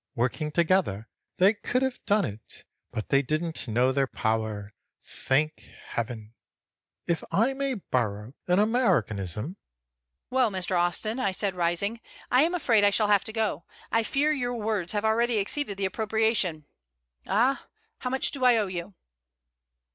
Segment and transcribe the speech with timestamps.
[0.15, 1.07] Working together,
[1.37, 6.33] they could have done it, but they didn't know their power, thank Heaven!
[7.05, 9.57] if I may borrow an Americanism."
[10.31, 10.75] "Well, Mr.
[10.75, 12.01] Austin," said I, rising,
[12.31, 13.63] "I am afraid I shall have to go.
[13.91, 16.65] I fear your words have already exceeded the appropriation.
[17.27, 17.67] Ah
[17.99, 18.95] how much do I owe you?"